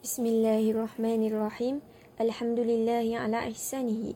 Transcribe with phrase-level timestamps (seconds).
[0.00, 1.76] بسم الله الرحمن الرحيم
[2.20, 4.14] الحمد لله على إحسانه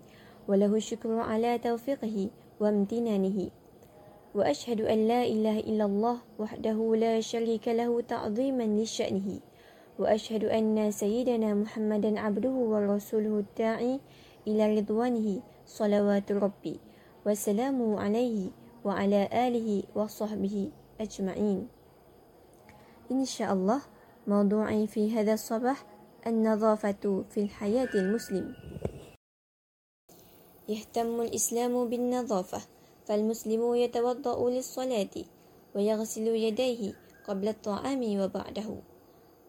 [0.48, 2.16] وله الشكر على توفيقه
[2.60, 3.38] وامتنانه
[4.34, 9.28] وأشهد أن لا إله إلا الله وحده لا شريك له تعظيما لشأنه
[10.00, 14.00] وأشهد أن سيدنا محمدا عبده ورسوله الداعي
[14.48, 16.80] إلى رضوانه صلوات ربي
[17.28, 18.48] وسلامه عليه
[18.84, 20.56] وعلى آله وصحبه
[21.00, 21.68] أجمعين
[23.12, 23.80] إن شاء الله
[24.26, 25.86] موضوعي في هذا الصباح
[26.26, 28.54] النظافة في الحياة المسلم.
[30.68, 32.60] يهتم الإسلام بالنظافة
[33.06, 35.14] فالمسلم يتوضأ للصلاة
[35.74, 36.92] ويغسل يديه
[37.28, 38.76] قبل الطعام وبعده.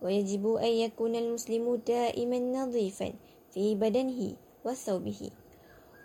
[0.01, 3.13] ويجب أن يكون المسلم دائما نظيفا
[3.51, 4.35] في بدنه
[4.65, 5.31] وثوبه.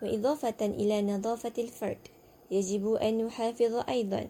[0.02, 2.08] وإضافة إلى نظافة الفرد
[2.50, 4.28] يجب أن نحافظ أيضا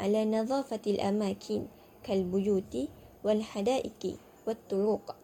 [0.00, 1.66] على نظافة الأماكن
[2.02, 2.76] كالبيوت
[3.24, 5.16] والحدائق والطرق.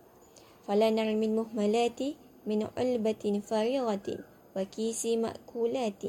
[0.66, 2.00] فلا نرمي المهملات
[2.46, 4.18] من علبة فارغة
[4.56, 6.02] وكيس مأكولات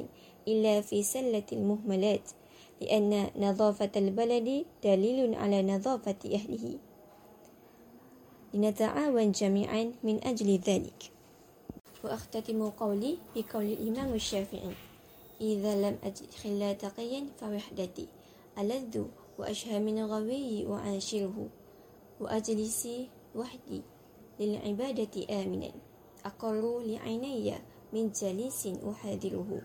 [0.47, 2.29] إلا في سلة المهملات
[2.81, 6.77] لأن نظافة البلد دليل على نظافة أهله.
[8.53, 11.11] لنتعاون جميعا من أجل ذلك.
[12.03, 14.75] وأختتم قولي بقول الإمام الشافعي
[15.41, 18.07] إذا لم أجد خلا تقيا فوحدتي
[18.59, 19.03] ألذ
[19.39, 21.49] وأشهى من غوي وعاشره.
[22.20, 22.88] وأجلس
[23.36, 23.82] وحدي
[24.40, 25.70] للعبادة آمنا
[26.24, 27.54] أقر لعيني
[27.92, 29.60] من جليس أحاذره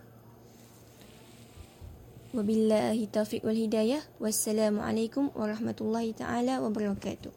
[2.36, 7.32] وبالله التوفيق والهداية والسلام عليكم ورحمة الله تعالى وبركاته